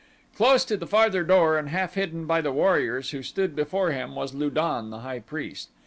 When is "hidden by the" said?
1.93-2.51